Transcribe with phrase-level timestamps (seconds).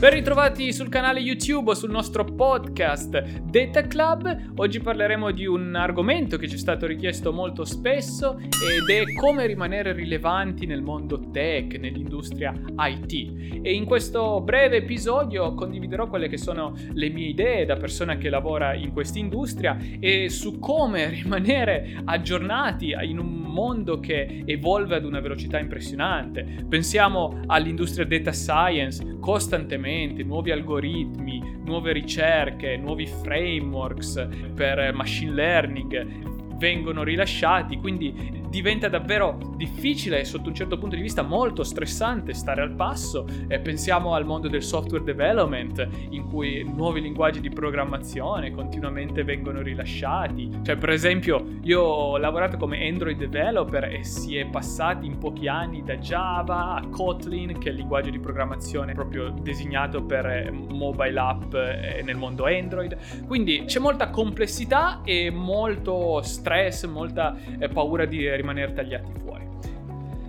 [0.00, 4.52] Ben ritrovati sul canale YouTube o sul nostro podcast Data Club.
[4.56, 9.46] Oggi parleremo di un argomento che ci è stato richiesto molto spesso ed è come
[9.46, 13.60] rimanere rilevanti nel mondo tech, nell'industria IT.
[13.62, 18.30] E in questo breve episodio condividerò quelle che sono le mie idee da persona che
[18.30, 25.04] lavora in questa industria e su come rimanere aggiornati in un mondo che evolve ad
[25.04, 26.64] una velocità impressionante.
[26.66, 29.88] Pensiamo all'industria data science costantemente,
[30.24, 40.24] nuovi algoritmi, nuove ricerche, nuovi frameworks per machine learning vengono rilasciati, quindi diventa davvero difficile
[40.24, 43.24] sotto un certo punto di vista molto stressante stare al passo.
[43.46, 49.62] Eh, pensiamo al mondo del software development in cui nuovi linguaggi di programmazione continuamente vengono
[49.62, 50.50] rilasciati.
[50.62, 55.46] Cioè per esempio io ho lavorato come Android developer e si è passati in pochi
[55.46, 60.50] anni da Java a Kotlin che è il linguaggio di programmazione proprio designato per eh,
[60.50, 63.26] mobile app eh, nel mondo Android.
[63.26, 69.48] Quindi c'è molta complessità e molto stress, molta eh, paura di rimanere tagliati fuori.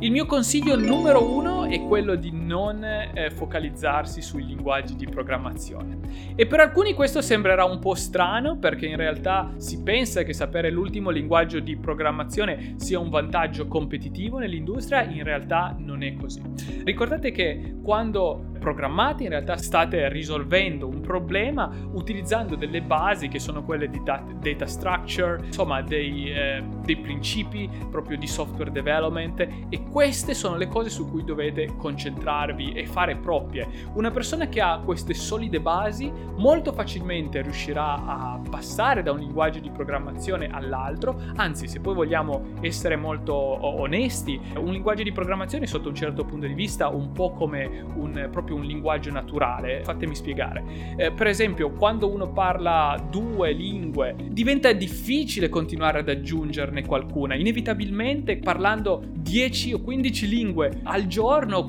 [0.00, 5.98] Il mio consiglio numero uno è quello di non eh, focalizzarsi sui linguaggi di programmazione.
[6.34, 10.70] E per alcuni questo sembrerà un po' strano perché in realtà si pensa che sapere
[10.70, 16.42] l'ultimo linguaggio di programmazione sia un vantaggio competitivo nell'industria, in realtà non è così.
[16.84, 23.64] Ricordate che quando programmate in realtà state risolvendo un problema utilizzando delle basi che sono
[23.64, 30.32] quelle di data structure, insomma dei, eh, dei principi proprio di software development e queste
[30.32, 32.31] sono le cose su cui dovete concentrarvi
[32.74, 33.68] e fare proprie.
[33.94, 39.60] Una persona che ha queste solide basi molto facilmente riuscirà a passare da un linguaggio
[39.60, 45.88] di programmazione all'altro, anzi se poi vogliamo essere molto onesti, un linguaggio di programmazione sotto
[45.88, 49.82] un certo punto di vista un po' come un proprio un linguaggio naturale.
[49.84, 50.64] Fatemi spiegare.
[50.96, 57.34] Eh, per esempio, quando uno parla due lingue, diventa difficile continuare ad aggiungerne qualcuna.
[57.34, 61.64] Inevitabilmente, parlando 10 o 15 lingue al giorno,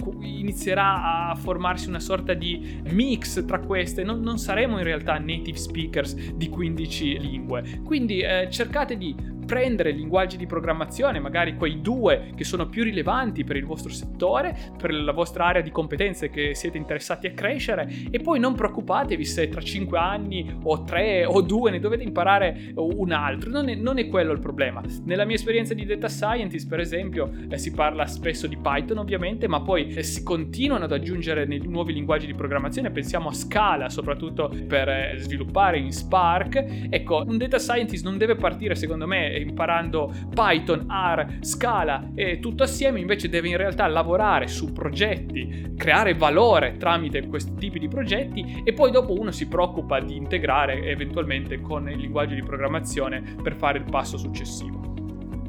[0.53, 4.03] inizierà a formarsi una sorta di mix tra queste.
[4.03, 7.81] Non, non saremo in realtà native speakers di 15 lingue.
[7.84, 9.16] Quindi eh, cercate di
[9.46, 14.56] prendere linguaggi di programmazione, magari quei due che sono più rilevanti per il vostro settore,
[14.78, 19.26] per la vostra area di competenze che siete interessati a crescere e poi non preoccupatevi
[19.26, 23.76] se tra 5 anni o 3 o 2 ne dovete imparare un altro, non è,
[23.76, 24.81] non è quello il problema.
[25.06, 29.48] Nella mia esperienza di data scientist, per esempio, eh, si parla spesso di Python ovviamente,
[29.48, 34.52] ma poi eh, si continuano ad aggiungere nuovi linguaggi di programmazione, pensiamo a Scala soprattutto
[34.68, 36.88] per eh, sviluppare in Spark.
[36.90, 42.63] Ecco, un data scientist non deve partire secondo me imparando Python, R, Scala e tutto
[42.63, 48.61] assieme, invece deve in realtà lavorare su progetti, creare valore tramite questi tipi di progetti
[48.63, 53.55] e poi dopo uno si preoccupa di integrare eventualmente con il linguaggio di programmazione per
[53.55, 54.82] fare il passo successivo.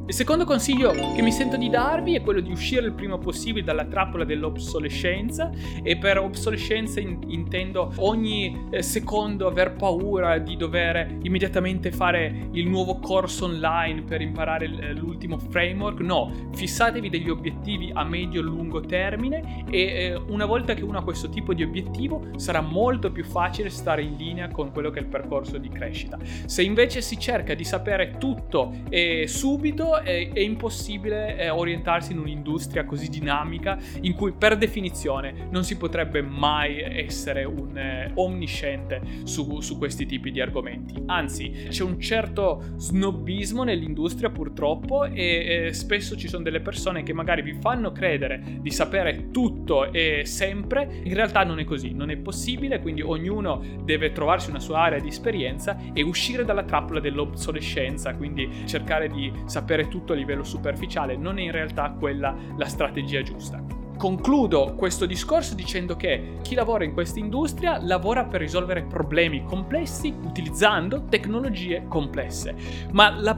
[0.06, 3.64] Il secondo consiglio che mi sento di darvi è quello di uscire il prima possibile
[3.64, 5.50] dalla trappola dell'obsolescenza
[5.82, 12.68] e per obsolescenza in- intendo ogni eh, secondo aver paura di dover immediatamente fare il
[12.68, 16.00] nuovo corso online per imparare l- l'ultimo framework.
[16.00, 20.98] No, fissatevi degli obiettivi a medio e lungo termine e eh, una volta che uno
[20.98, 24.98] ha questo tipo di obiettivo sarà molto più facile stare in linea con quello che
[24.98, 26.18] è il percorso di crescita.
[26.44, 32.18] Se invece si cerca di sapere tutto e subito è, è impossibile eh, orientarsi in
[32.18, 39.00] un'industria così dinamica in cui per definizione non si potrebbe mai essere un eh, omnisciente
[39.24, 41.02] su, su questi tipi di argomenti.
[41.06, 47.12] Anzi, c'è un certo snobismo nell'industria purtroppo e, e spesso ci sono delle persone che
[47.12, 52.10] magari vi fanno credere di sapere tutto e sempre, in realtà non è così, non
[52.10, 57.00] è possibile, quindi ognuno deve trovarsi una sua area di esperienza e uscire dalla trappola
[57.00, 62.34] dell'obsolescenza, quindi cercare di sapere fare tutto a livello superficiale, non è in realtà quella
[62.56, 63.62] la strategia giusta.
[63.96, 70.12] Concludo questo discorso dicendo che chi lavora in questa industria lavora per risolvere problemi complessi
[70.24, 72.54] utilizzando tecnologie complesse.
[72.90, 73.36] Ma la,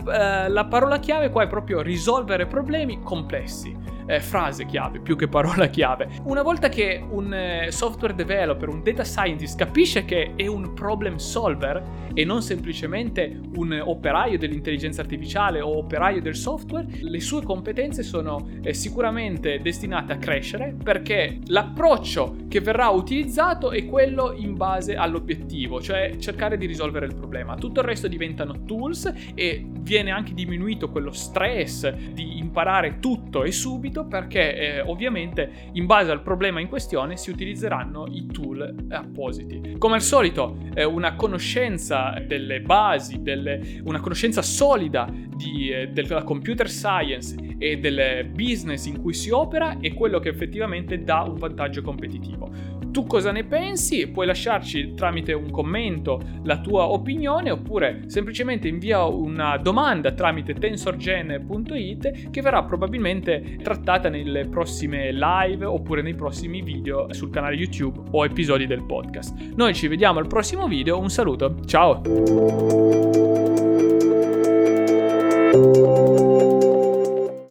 [0.49, 3.77] uh, la parola chiave qua è proprio risolvere problemi complessi.
[4.07, 6.09] Eh, frase chiave più che parola chiave.
[6.25, 11.17] Una volta che un eh, software developer, un data scientist capisce che è un problem
[11.17, 11.83] solver
[12.15, 18.49] e non semplicemente un operaio dell'intelligenza artificiale o operaio del software, le sue competenze sono
[18.63, 25.81] eh, sicuramente destinate a crescere perché l'approccio che verrà utilizzato è quello in base all'obiettivo,
[25.81, 27.57] cioè cercare di risolvere il problema.
[27.57, 33.53] Tutto il resto diventano tools e viene anche diminuito quello stress di imparare tutto e
[33.53, 39.77] subito perché eh, ovviamente in base al problema in questione si utilizzeranno i tool appositi.
[39.79, 46.23] Come al solito, eh, una conoscenza delle basi, delle, una conoscenza solida di, eh, della
[46.23, 51.35] computer science e del business in cui si opera è quello che effettivamente dà un
[51.35, 52.76] vantaggio competitivo.
[52.97, 54.07] Tu cosa ne pensi?
[54.07, 62.31] Puoi lasciarci tramite un commento la tua opinione oppure semplicemente invia una domanda tramite tensorgen.it
[62.31, 68.25] che verrà probabilmente trattata nelle prossime live oppure nei prossimi video sul canale YouTube o
[68.25, 69.37] episodi del podcast.
[69.55, 73.36] Noi ci vediamo al prossimo video, un saluto, ciao!